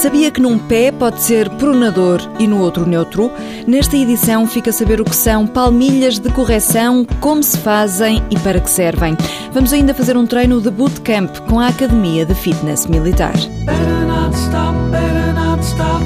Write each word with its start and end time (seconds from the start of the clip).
Sabia 0.00 0.30
que 0.30 0.40
num 0.40 0.58
pé 0.58 0.90
pode 0.90 1.20
ser 1.20 1.50
pronador 1.50 2.22
e 2.38 2.46
no 2.46 2.62
outro 2.62 2.86
neutro? 2.86 3.30
Nesta 3.66 3.98
edição 3.98 4.46
fica 4.46 4.70
a 4.70 4.72
saber 4.72 4.98
o 4.98 5.04
que 5.04 5.14
são 5.14 5.46
palmilhas 5.46 6.18
de 6.18 6.32
correção, 6.32 7.06
como 7.20 7.42
se 7.42 7.58
fazem 7.58 8.22
e 8.30 8.38
para 8.38 8.60
que 8.60 8.70
servem. 8.70 9.14
Vamos 9.52 9.74
ainda 9.74 9.92
fazer 9.92 10.16
um 10.16 10.26
treino 10.26 10.58
de 10.58 10.70
bootcamp 10.70 11.36
com 11.40 11.60
a 11.60 11.68
Academia 11.68 12.24
de 12.24 12.34
Fitness 12.34 12.86
Militar. 12.86 13.34
Better 13.66 14.06
not 14.06 14.34
stop, 14.34 14.74
better 14.90 15.34
not 15.34 15.62
stop 15.62 16.02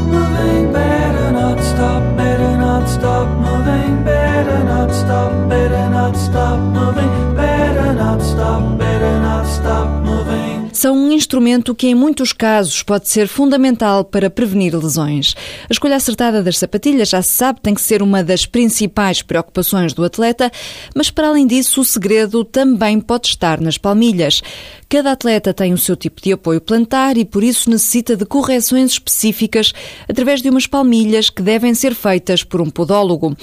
instrumento 11.34 11.74
que, 11.74 11.88
em 11.88 11.96
muitos 11.96 12.32
casos, 12.32 12.80
pode 12.84 13.08
ser 13.08 13.26
fundamental 13.26 14.04
para 14.04 14.30
prevenir 14.30 14.72
lesões. 14.72 15.34
A 15.68 15.72
escolha 15.72 15.96
acertada 15.96 16.44
das 16.44 16.58
sapatilhas, 16.58 17.08
já 17.08 17.20
se 17.22 17.30
sabe, 17.30 17.60
tem 17.60 17.74
que 17.74 17.82
ser 17.82 18.02
uma 18.02 18.22
das 18.22 18.46
principais 18.46 19.20
preocupações 19.20 19.92
do 19.92 20.04
atleta, 20.04 20.48
mas, 20.94 21.10
para 21.10 21.26
além 21.26 21.44
disso, 21.44 21.80
o 21.80 21.84
segredo 21.84 22.44
também 22.44 23.00
pode 23.00 23.26
estar 23.26 23.60
nas 23.60 23.76
palmilhas. 23.76 24.42
Cada 24.88 25.10
atleta 25.10 25.52
tem 25.52 25.72
o 25.72 25.78
seu 25.78 25.96
tipo 25.96 26.22
de 26.22 26.30
apoio 26.30 26.60
plantar 26.60 27.16
e, 27.16 27.24
por 27.24 27.42
isso, 27.42 27.68
necessita 27.68 28.16
de 28.16 28.24
correções 28.24 28.92
específicas 28.92 29.72
através 30.08 30.40
de 30.40 30.48
umas 30.48 30.68
palmilhas 30.68 31.30
que 31.30 31.42
devem 31.42 31.74
ser 31.74 31.96
feitas 31.96 32.44
por 32.44 32.60
um 32.60 32.70
podólogo. 32.70 33.36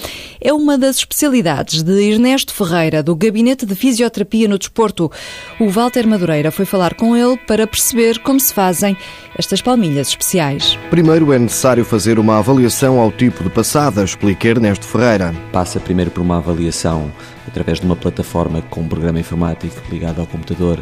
É 0.43 0.51
uma 0.51 0.75
das 0.75 0.95
especialidades 0.95 1.83
de 1.83 2.11
Ernesto 2.11 2.51
Ferreira, 2.51 3.03
do 3.03 3.15
Gabinete 3.15 3.63
de 3.63 3.75
Fisioterapia 3.75 4.47
no 4.47 4.57
Desporto. 4.57 5.11
O 5.59 5.69
Walter 5.69 6.07
Madureira 6.07 6.49
foi 6.49 6.65
falar 6.65 6.95
com 6.95 7.15
ele 7.15 7.37
para 7.45 7.67
perceber 7.67 8.17
como 8.17 8.39
se 8.39 8.51
fazem 8.51 8.97
estas 9.37 9.61
palmilhas 9.61 10.07
especiais. 10.07 10.79
Primeiro 10.89 11.31
é 11.31 11.37
necessário 11.37 11.85
fazer 11.85 12.17
uma 12.17 12.39
avaliação 12.39 12.99
ao 12.99 13.11
tipo 13.11 13.43
de 13.43 13.51
passada, 13.51 14.03
explica 14.03 14.47
Ernesto 14.47 14.83
Ferreira. 14.87 15.31
Passa 15.53 15.79
primeiro 15.79 16.09
por 16.09 16.21
uma 16.21 16.37
avaliação 16.37 17.11
através 17.47 17.79
de 17.79 17.85
uma 17.85 17.95
plataforma 17.95 18.61
com 18.63 18.81
um 18.81 18.87
programa 18.87 19.19
informático 19.19 19.81
ligado 19.89 20.19
ao 20.19 20.27
computador, 20.27 20.79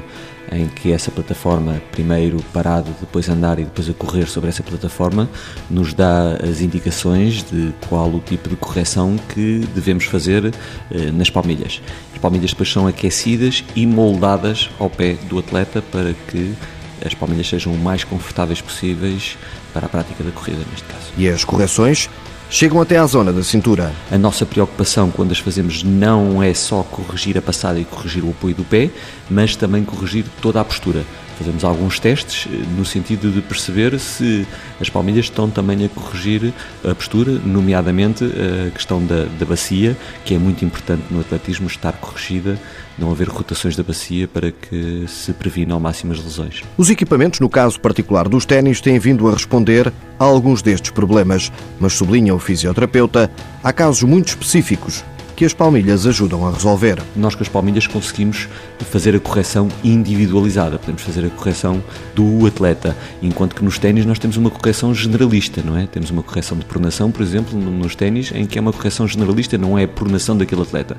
em 0.52 0.67
que 0.67 0.91
essa 0.91 1.11
plataforma, 1.11 1.81
primeiro 1.91 2.43
parado, 2.53 2.93
depois 2.99 3.29
andar 3.29 3.59
e 3.59 3.63
depois 3.63 3.89
a 3.89 3.93
correr 3.93 4.25
sobre 4.27 4.49
essa 4.49 4.63
plataforma, 4.63 5.29
nos 5.69 5.93
dá 5.93 6.38
as 6.38 6.61
indicações 6.61 7.43
de 7.43 7.71
qual 7.88 8.09
o 8.09 8.19
tipo 8.19 8.49
de 8.49 8.55
correção 8.55 9.16
que 9.33 9.67
devemos 9.75 10.05
fazer 10.05 10.53
eh, 10.91 11.11
nas 11.11 11.29
palmilhas. 11.29 11.81
As 12.13 12.19
palmilhas 12.19 12.51
depois 12.51 12.71
são 12.71 12.88
aquecidas 12.88 13.63
e 13.75 13.85
moldadas 13.85 14.69
ao 14.79 14.89
pé 14.89 15.13
do 15.29 15.38
atleta 15.38 15.81
para 15.81 16.13
que 16.27 16.53
as 17.05 17.13
palmilhas 17.13 17.47
sejam 17.47 17.73
o 17.73 17.77
mais 17.77 18.03
confortáveis 18.03 18.61
possíveis 18.61 19.38
para 19.73 19.85
a 19.85 19.89
prática 19.89 20.23
da 20.23 20.31
corrida, 20.31 20.59
neste 20.69 20.85
caso. 20.85 21.11
E 21.17 21.29
as 21.29 21.44
correções 21.45 22.09
chegam 22.50 22.81
até 22.81 22.97
à 22.97 23.05
zona 23.05 23.31
da 23.31 23.44
cintura. 23.44 23.94
A 24.11 24.17
nossa 24.17 24.45
preocupação 24.45 25.11
quando 25.11 25.31
as 25.31 25.39
fazemos 25.39 25.83
não 25.83 26.42
é 26.42 26.53
só 26.53 26.83
corrigir 26.83 27.38
a 27.38 27.41
passada 27.41 27.80
e 27.80 27.86
corrigir 27.86 28.23
o 28.23 28.31
apoio 28.31 28.56
do 28.56 28.64
pé, 28.64 28.89
mas 29.30 29.56
também 29.56 29.83
corrigir 29.83 30.25
toda 30.41 30.59
a 30.59 30.66
postura. 30.66 31.06
Fazemos 31.39 31.63
alguns 31.63 32.01
testes 32.01 32.49
eh, 32.51 32.65
no 32.77 32.83
sentido 32.83 33.31
de 33.31 33.41
perceber 33.41 33.97
se 33.97 34.45
as 34.77 34.89
palmilhas 34.89 35.25
estão 35.25 35.49
também 35.49 35.85
a 35.85 35.87
corrigir 35.87 36.53
a 36.83 36.93
postura, 36.93 37.31
nomeadamente 37.31 38.25
eh, 38.25 38.67
a 38.67 38.71
questão 38.71 39.01
da, 39.05 39.23
da 39.23 39.45
bacia, 39.45 39.95
que 40.25 40.35
é 40.35 40.37
muito 40.37 40.65
importante 40.65 41.03
no 41.09 41.21
atletismo 41.21 41.67
estar 41.67 41.93
corrigida, 41.93 42.59
não 42.97 43.09
haver 43.09 43.29
rotações 43.29 43.77
da 43.77 43.83
bacia 43.83 44.27
para 44.27 44.51
que 44.51 45.05
se 45.07 45.31
previna 45.31 45.73
ao 45.73 45.79
máximo 45.79 46.11
as 46.11 46.21
lesões. 46.21 46.61
Os 46.77 46.89
equipamentos, 46.89 47.39
no 47.39 47.47
caso 47.47 47.79
particular 47.79 48.27
dos 48.27 48.45
ténis, 48.45 48.81
têm 48.81 48.99
vindo 48.99 49.25
a 49.29 49.31
responder 49.31 49.93
a 50.19 50.23
alguns 50.25 50.61
destes 50.61 50.91
problemas, 50.91 51.49
mas 51.79 51.93
sublinha 51.93 52.35
o 52.35 52.39
fisioterapeuta, 52.39 53.31
há 53.63 53.71
casos 53.71 54.03
muito 54.03 54.27
específicos 54.27 55.05
que 55.39 55.45
as 55.45 55.53
palmilhas 55.53 56.05
ajudam 56.05 56.45
a 56.45 56.51
resolver. 56.51 57.01
Nós 57.16 57.33
com 57.33 57.41
as 57.41 57.47
palmilhas 57.47 57.88
conseguimos 57.88 58.50
fazer 58.91 59.16
a 59.16 59.19
correção 59.22 59.69
individualizada, 59.85 60.77
podemos 60.77 61.01
fazer 61.01 61.25
a 61.25 61.29
correção 61.29 61.81
do 62.13 62.45
atleta, 62.45 62.94
enquanto 63.22 63.55
que 63.55 63.63
nos 63.63 63.79
ténis 63.79 64.05
nós 64.05 64.19
temos 64.19 64.35
uma 64.35 64.51
correção 64.51 64.94
generalista, 64.94 65.63
não 65.66 65.78
é? 65.78 65.88
Temos 65.88 66.09
uma 66.09 66.22
correção 66.22 66.57
de 66.57 66.66
pronação, 66.66 67.09
por 67.09 67.22
exemplo, 67.22 67.57
nos 67.57 67.95
ténis, 67.95 68.33
em 68.35 68.45
que 68.45 68.57
é 68.57 68.61
uma 68.61 68.73
correção 68.73 69.07
generalista, 69.07 69.57
não 69.57 69.79
é 69.79 69.85
a 69.85 69.88
pronação 69.88 70.35
daquele 70.35 70.61
atleta. 70.61 70.97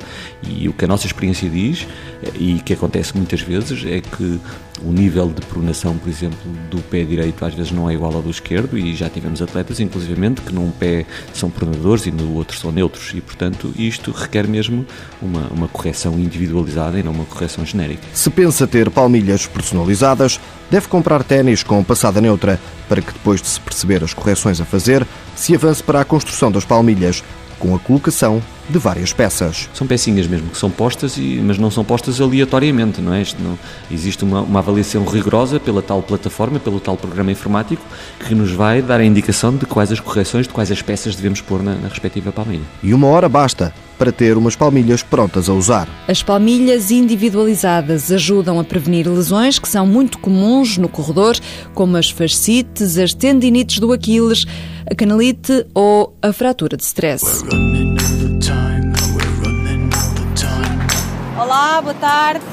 E 0.48 0.66
o 0.70 0.72
que 0.72 0.86
a 0.86 0.88
nossa 0.88 1.06
experiência 1.06 1.46
diz, 1.46 1.86
e 2.34 2.60
que 2.64 2.72
acontece 2.72 3.14
muitas 3.14 3.42
vezes, 3.42 3.84
é 3.84 4.00
que 4.00 4.40
o 4.84 4.92
nível 4.92 5.28
de 5.28 5.41
pronação, 5.46 5.96
por 5.96 6.08
exemplo, 6.08 6.38
do 6.70 6.80
pé 6.82 7.04
direito 7.04 7.44
às 7.44 7.54
vezes 7.54 7.72
não 7.72 7.88
é 7.88 7.94
igual 7.94 8.14
ao 8.14 8.22
do 8.22 8.30
esquerdo 8.30 8.78
e 8.78 8.94
já 8.94 9.08
tivemos 9.08 9.42
atletas, 9.42 9.80
inclusivamente, 9.80 10.41
que 10.41 10.52
num 10.52 10.70
pé 10.70 11.06
são 11.32 11.50
pronadores 11.50 12.06
e 12.06 12.10
no 12.10 12.34
outro 12.34 12.56
são 12.56 12.72
neutros 12.72 13.12
e, 13.14 13.20
portanto, 13.20 13.72
isto 13.76 14.10
requer 14.10 14.46
mesmo 14.46 14.86
uma, 15.20 15.46
uma 15.48 15.68
correção 15.68 16.18
individualizada 16.18 16.98
e 16.98 17.02
não 17.02 17.12
uma 17.12 17.24
correção 17.24 17.64
genérica. 17.64 18.02
Se 18.12 18.30
pensa 18.30 18.66
ter 18.66 18.91
palmilhas 18.91 19.46
personalizadas, 19.46 20.41
deve 20.70 20.88
comprar 20.88 21.22
ténis 21.24 21.62
com 21.62 21.82
passada 21.84 22.20
neutra 22.20 22.60
para 22.88 23.02
que 23.02 23.12
depois 23.12 23.41
de 23.41 23.48
se 23.48 23.60
perceber 23.60 24.02
as 24.02 24.14
correções 24.14 24.60
a 24.60 24.64
fazer, 24.64 25.06
se 25.36 25.54
avance 25.54 25.82
para 25.82 26.00
a 26.00 26.04
construção 26.04 26.50
das 26.50 26.64
palmilhas 26.64 27.22
com 27.58 27.74
a 27.74 27.78
colocação 27.78 28.42
de 28.70 28.78
várias 28.78 29.12
peças. 29.12 29.69
São 29.75 29.86
pecinhas 29.86 30.26
mesmo 30.26 30.48
que 30.48 30.58
são 30.58 30.70
postas, 30.70 31.16
e, 31.16 31.41
mas 31.42 31.58
não 31.58 31.70
são 31.70 31.84
postas 31.84 32.20
aleatoriamente, 32.20 33.00
não 33.00 33.12
é? 33.12 33.22
Isto 33.22 33.42
não, 33.42 33.58
existe 33.91 34.25
uma, 34.25 34.41
uma 34.41 34.60
avaliação 34.60 35.04
rigorosa 35.04 35.60
pela 35.60 35.82
tal 35.82 36.03
plataforma, 36.03 36.58
pelo 36.58 36.80
tal 36.80 36.97
programa 36.97 37.32
informático, 37.32 37.82
que 38.26 38.34
nos 38.34 38.53
vai 38.53 38.80
dar 38.80 39.00
a 39.00 39.04
indicação 39.04 39.56
de 39.56 39.66
quais 39.66 39.92
as 39.92 40.00
correções, 40.00 40.47
de 40.47 40.53
quais 40.53 40.70
as 40.70 40.80
peças 40.82 41.14
devemos 41.14 41.41
pôr 41.41 41.62
na, 41.62 41.75
na 41.75 41.88
respectiva 41.88 42.32
palmilha. 42.32 42.64
E 42.82 42.94
uma 42.94 43.09
hora 43.09 43.28
basta 43.28 43.75
para 44.00 44.10
ter 44.10 44.38
umas 44.38 44.56
palmilhas 44.56 45.03
prontas 45.03 45.47
a 45.47 45.53
usar. 45.53 45.86
As 46.09 46.22
palmilhas 46.22 46.91
individualizadas 46.91 48.10
ajudam 48.10 48.59
a 48.59 48.64
prevenir 48.64 49.06
lesões 49.06 49.59
que 49.59 49.69
são 49.69 49.86
muito 49.86 50.19
comuns 50.19 50.78
no 50.78 50.88
corredor, 50.88 51.36
como 51.75 51.98
as 51.98 52.09
fascites, 52.09 52.97
as 52.97 53.12
tendinites 53.12 53.78
do 53.78 53.92
Aquiles, 53.92 54.47
a 54.91 54.94
canalite 54.94 55.66
ou 55.75 56.16
a 56.22 56.32
fratura 56.32 56.78
de 56.78 56.82
stress. 56.82 57.44
Olá, 61.50 61.82
boa 61.82 61.94
tarde. 61.94 62.44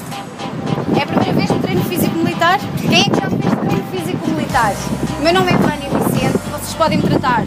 É 0.98 1.02
a 1.04 1.06
primeira 1.06 1.32
vez 1.32 1.48
no 1.50 1.60
treino 1.60 1.84
físico-militar? 1.84 2.58
Quem 2.80 3.02
é 3.02 3.04
que 3.04 3.14
já 3.14 3.30
fez 3.30 3.54
treino 3.54 3.86
físico-militar? 3.92 4.74
O 5.20 5.22
meu 5.22 5.32
nome 5.32 5.52
é 5.52 5.56
Vânia 5.56 5.88
Vicente, 5.88 6.36
vocês 6.50 6.74
podem 6.74 6.98
me 6.98 7.04
tratar 7.04 7.44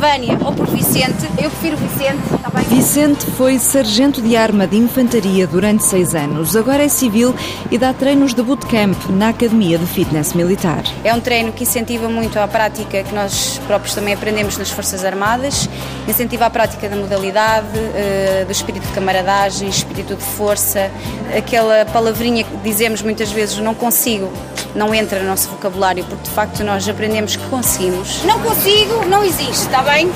Vânia 0.00 0.38
ou 0.42 0.52
por 0.54 0.66
Vicente. 0.66 1.28
Eu 1.36 1.50
prefiro 1.50 1.76
Vicente, 1.76 2.22
bem? 2.54 2.64
Vicente 2.64 3.26
foi 3.32 3.58
sargento 3.58 4.22
de 4.22 4.34
arma 4.34 4.66
de 4.66 4.78
infantaria 4.78 5.46
durante 5.46 5.84
seis 5.84 6.14
anos. 6.14 6.56
Agora 6.56 6.82
é 6.82 6.88
civil 6.88 7.34
e 7.70 7.76
dá 7.76 7.92
treinos 7.92 8.32
de 8.32 8.42
bootcamp 8.42 8.96
na 9.10 9.28
Academia 9.28 9.76
de 9.76 9.84
Fitness 9.84 10.32
Militar. 10.32 10.82
É 11.04 11.12
um 11.12 11.20
treino 11.20 11.52
que 11.52 11.64
incentiva 11.64 12.08
muito 12.08 12.38
a 12.38 12.48
prática 12.48 13.02
que 13.02 13.14
nós 13.14 13.60
próprios 13.66 13.94
também 13.94 14.14
aprendemos 14.14 14.56
nas 14.56 14.70
Forças 14.70 15.04
Armadas. 15.04 15.68
Incentiva 16.08 16.46
a 16.46 16.50
prática 16.50 16.88
da 16.88 16.96
modalidade, 16.96 17.78
eh, 17.94 18.44
do 18.46 18.52
espírito 18.52 18.86
de 18.86 18.92
camaradagem, 18.94 19.68
espírito 19.68 20.16
de 20.16 20.24
força, 20.24 20.90
aquela 21.36 21.84
palavrinha 21.84 22.42
que 22.42 22.56
dizemos 22.64 23.02
muitas 23.02 23.30
vezes 23.30 23.58
não 23.58 23.74
consigo, 23.74 24.32
não 24.74 24.94
entra 24.94 25.20
no 25.20 25.26
nosso 25.26 25.48
vocabulário, 25.48 26.04
porque 26.04 26.24
de 26.24 26.30
facto 26.30 26.62
nós 26.64 26.88
aprendemos 26.88 27.36
que 27.36 27.46
conseguimos. 27.48 28.22
Não 28.24 28.38
consigo, 28.40 29.06
não 29.06 29.24
existe, 29.24 29.66
está 29.66 29.82
bem? 29.82 30.10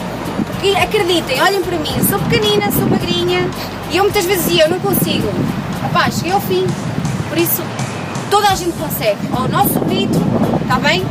E 0.63 0.77
acreditem, 0.77 1.41
olhem 1.43 1.63
para 1.63 1.77
mim, 1.79 1.93
sou 2.09 2.19
pequenina, 2.21 2.71
sou 2.73 2.87
magrinha 2.87 3.49
e 3.91 3.97
eu 3.97 4.05
muitas 4.05 4.25
vezes 4.25 4.45
dizia, 4.47 4.65
eu 4.65 4.71
não 4.71 4.81
consigo. 4.81 5.29
Rapaz, 5.83 6.17
cheguei 6.17 6.33
ao 6.33 6.41
fim, 6.41 6.67
por 7.29 7.39
isso 7.39 7.63
toda 8.31 8.49
a 8.49 8.55
gente 8.55 8.73
consegue, 8.77 9.19
ao 9.33 9.47
nosso 9.49 9.79
ritmo, 9.85 10.25
está 10.63 10.79
bem? 10.79 11.05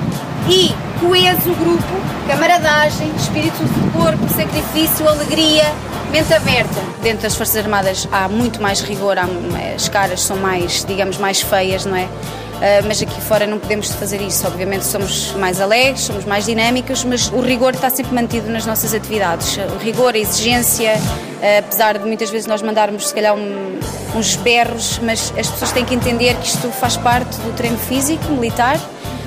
E 0.49 0.73
coeso 0.99 1.53
grupo, 1.55 1.84
camaradagem, 2.28 3.09
espírito 3.16 3.63
de 3.63 3.91
corpo, 3.91 4.28
sacrifício, 4.29 5.07
alegria, 5.07 5.63
mente 6.11 6.34
aberta. 6.34 6.81
Dentro 7.01 7.23
das 7.23 7.35
Forças 7.35 7.57
Armadas 7.57 8.07
há 8.11 8.28
muito 8.28 8.61
mais 8.61 8.81
rigor, 8.81 9.17
há, 9.17 9.28
as 9.75 9.87
caras 9.87 10.22
são 10.22 10.37
mais, 10.37 10.84
digamos, 10.85 11.17
mais 11.17 11.41
feias, 11.41 11.85
não 11.85 11.95
é? 11.95 12.07
Ah, 12.63 12.81
mas 12.87 13.01
aqui 13.01 13.19
fora 13.19 13.45
não 13.45 13.59
podemos 13.59 13.91
fazer 13.91 14.22
isso. 14.22 14.47
Obviamente 14.47 14.85
somos 14.85 15.34
mais 15.34 15.59
alegres, 15.59 16.01
somos 16.01 16.23
mais 16.23 16.45
dinâmicos, 16.45 17.03
mas 17.03 17.29
o 17.29 17.41
rigor 17.41 17.73
está 17.73 17.90
sempre 17.90 18.13
mantido 18.13 18.49
nas 18.49 18.66
nossas 18.66 18.93
atividades. 18.93 19.57
O 19.57 19.78
rigor, 19.84 20.13
a 20.16 20.17
exigência, 20.17 20.93
ah, 20.93 21.59
apesar 21.59 21.97
de 21.97 22.05
muitas 22.05 22.29
vezes 22.29 22.47
nós 22.47 22.61
mandarmos 22.61 23.09
se 23.09 23.13
calhar 23.13 23.35
um, 23.35 23.79
uns 24.16 24.37
berros, 24.37 24.97
mas 25.03 25.34
as 25.37 25.49
pessoas 25.49 25.73
têm 25.73 25.84
que 25.84 25.93
entender 25.93 26.35
que 26.35 26.47
isto 26.47 26.69
faz 26.69 26.95
parte 26.95 27.35
do 27.37 27.53
treino 27.53 27.78
físico, 27.78 28.31
militar. 28.31 28.79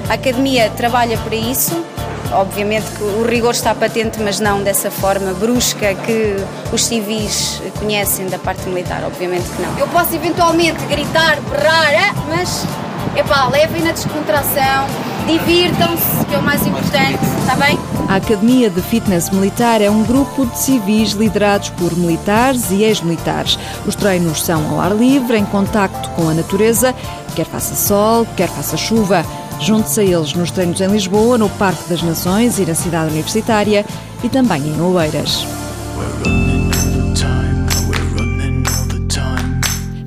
A 0.08 0.14
academia 0.14 0.70
trabalha 0.76 1.18
para 1.18 1.34
isso. 1.34 1.84
Obviamente 2.32 2.86
que 2.96 3.04
o 3.04 3.24
rigor 3.24 3.52
está 3.52 3.74
patente, 3.74 4.20
mas 4.20 4.40
não 4.40 4.62
dessa 4.62 4.90
forma 4.90 5.32
brusca 5.32 5.94
que 5.94 6.36
os 6.72 6.84
civis 6.84 7.62
conhecem 7.78 8.26
da 8.26 8.38
parte 8.38 8.68
militar, 8.68 9.02
obviamente 9.06 9.44
que 9.44 9.62
não. 9.62 9.78
Eu 9.78 9.86
posso 9.88 10.14
eventualmente 10.14 10.84
gritar, 10.86 11.40
berrar, 11.42 11.92
ah, 11.94 12.14
mas 12.28 12.66
epá, 13.16 13.46
levem 13.48 13.82
na 13.82 13.92
descontração, 13.92 14.86
divirtam-se, 15.26 16.24
que 16.26 16.34
é 16.34 16.38
o 16.38 16.42
mais 16.42 16.66
importante, 16.66 17.18
está 17.40 17.54
bem? 17.54 17.78
A 18.08 18.16
Academia 18.16 18.70
de 18.70 18.80
Fitness 18.82 19.30
Militar 19.30 19.80
é 19.80 19.90
um 19.90 20.02
grupo 20.04 20.46
de 20.46 20.58
civis 20.58 21.12
liderados 21.12 21.70
por 21.70 21.96
militares 21.96 22.70
e 22.70 22.82
ex-militares. 22.82 23.58
Os 23.86 23.94
treinos 23.94 24.44
são 24.44 24.70
ao 24.70 24.80
ar 24.80 24.94
livre, 24.94 25.36
em 25.36 25.44
contacto 25.44 26.08
com 26.10 26.28
a 26.28 26.34
natureza, 26.34 26.94
quer 27.34 27.46
faça 27.46 27.74
sol, 27.74 28.26
quer 28.36 28.48
faça 28.48 28.76
chuva. 28.76 29.24
Junte-se 29.60 30.00
a 30.00 30.04
eles 30.04 30.32
nos 30.34 30.50
treinos 30.50 30.80
em 30.80 30.88
Lisboa, 30.88 31.38
no 31.38 31.48
Parque 31.50 31.88
das 31.88 32.02
Nações 32.02 32.58
e 32.58 32.66
na 32.66 32.74
cidade 32.74 33.10
universitária 33.10 33.84
e 34.22 34.28
também 34.28 34.62
em 34.62 34.80
Oeiras. 34.80 35.46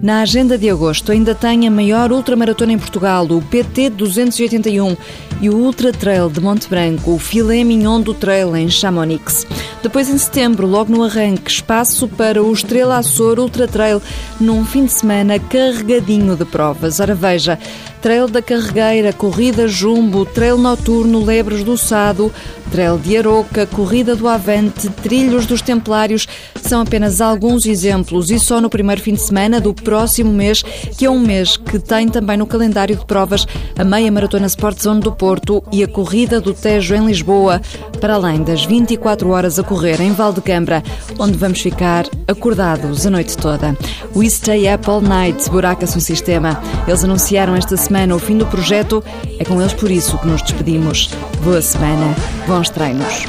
Na 0.01 0.21
agenda 0.21 0.57
de 0.57 0.69
agosto 0.69 1.11
ainda 1.11 1.35
tem 1.35 1.67
a 1.67 1.71
maior 1.71 2.11
ultramaratona 2.11 2.71
em 2.71 2.79
Portugal, 2.79 3.25
o 3.25 3.41
PT 3.41 3.89
281, 3.89 4.95
e 5.41 5.49
o 5.49 5.55
Ultra 5.55 5.91
Trail 5.91 6.29
de 6.29 6.41
Monte 6.41 6.69
Branco, 6.69 7.11
o 7.11 7.19
Filé 7.19 7.63
Mignon 7.63 8.01
do 8.01 8.13
Trail 8.13 8.55
em 8.55 8.69
Chamonix. 8.69 9.45
Depois, 9.81 10.09
em 10.09 10.17
setembro, 10.17 10.67
logo 10.67 10.91
no 10.91 11.03
arranque, 11.03 11.49
espaço 11.49 12.07
para 12.07 12.43
o 12.43 12.51
Estrela 12.51 12.97
Açor 12.97 13.39
Ultra 13.39 13.67
Trail, 13.67 14.01
num 14.39 14.65
fim 14.65 14.85
de 14.85 14.91
semana 14.91 15.39
carregadinho 15.39 16.35
de 16.35 16.43
provas. 16.43 16.99
Ora 16.99 17.15
veja, 17.15 17.57
Trail 18.01 18.29
da 18.29 18.41
Carregueira, 18.41 19.11
Corrida 19.11 19.67
Jumbo, 19.67 20.25
Trail 20.25 20.57
Noturno 20.57 21.23
Lebres 21.23 21.63
do 21.65 21.77
Sado, 21.77 22.31
Trail 22.71 22.97
de 22.97 23.17
Aroca, 23.17 23.65
Corrida 23.65 24.15
do 24.15 24.27
Avante, 24.27 24.89
Trilhos 24.89 25.45
dos 25.45 25.61
Templários, 25.61 26.25
são 26.61 26.81
apenas 26.81 27.19
alguns 27.19 27.65
exemplos 27.65 28.29
e 28.29 28.39
só 28.39 28.61
no 28.61 28.69
primeiro 28.69 29.01
fim 29.01 29.13
de 29.13 29.21
semana 29.21 29.59
do 29.59 29.73
próximo 29.73 30.31
mês, 30.31 30.63
que 30.97 31.05
é 31.05 31.09
um 31.09 31.19
mês 31.19 31.57
que 31.57 31.77
tem 31.77 32.07
também 32.07 32.37
no 32.37 32.47
calendário 32.47 32.95
de 32.95 33.05
provas 33.05 33.45
a 33.77 33.83
Meia 33.83 34.11
Maratona 34.11 34.47
Sport 34.47 34.81
Zone 34.81 35.01
do 35.01 35.11
Porto 35.11 35.61
e 35.71 35.83
a 35.83 35.87
Corrida 35.87 36.39
do 36.39 36.53
Tejo 36.53 36.95
em 36.95 37.05
Lisboa, 37.05 37.61
para 37.99 38.13
além 38.13 38.43
das 38.43 38.63
24 38.63 39.29
horas 39.29 39.59
a 39.59 39.63
correr 39.63 39.99
em 39.99 40.13
Valdecambra, 40.13 40.81
onde 41.17 41.37
vamos 41.37 41.59
ficar 41.59 42.05
acordados 42.27 43.05
a 43.05 43.09
noite 43.09 43.35
toda. 43.35 43.75
We 44.15 44.29
Stay 44.29 44.73
Up 44.73 44.89
All 44.89 45.01
Night, 45.01 45.49
Buracas 45.49 45.95
no 45.95 46.01
Sistema. 46.01 46.61
Eles 46.87 47.03
anunciaram 47.03 47.55
esta 47.55 47.75
semana 47.75 47.88
semana 47.89 48.15
o 48.15 48.19
fim 48.19 48.37
do 48.37 48.45
projeto. 48.45 49.03
É 49.39 49.43
com 49.43 49.59
eles 49.59 49.73
por 49.73 49.89
isso 49.89 50.17
que 50.19 50.27
nos 50.27 50.43
despedimos. 50.43 51.09
Boa 51.43 51.61
semana, 51.61 52.15
bons 52.47 52.69
treinos. 52.69 53.25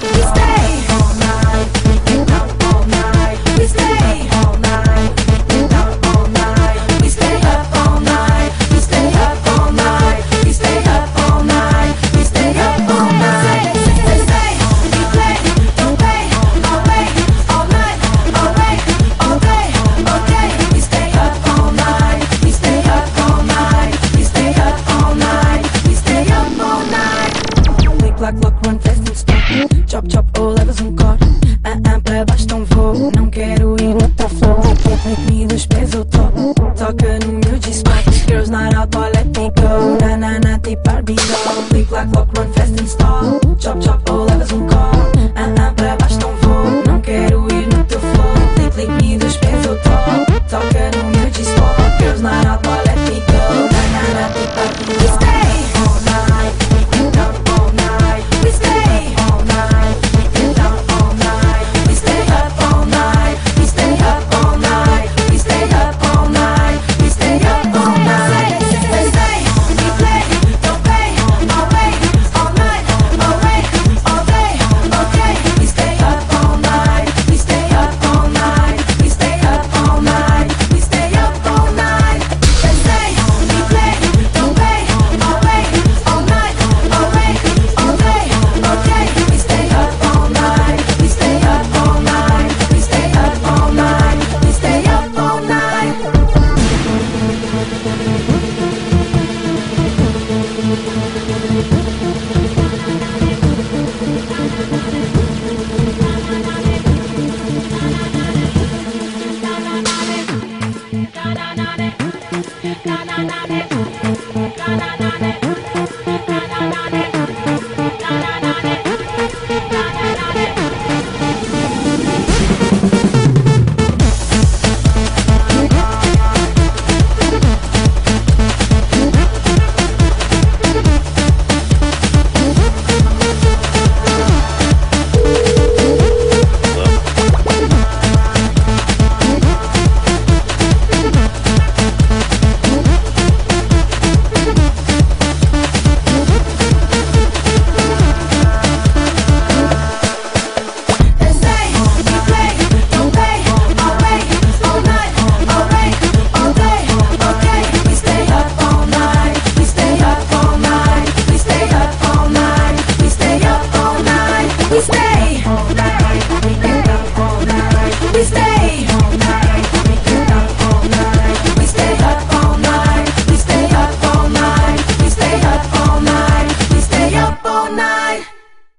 Stay 41.06 41.16
all 41.46 42.26
night. 42.26 42.59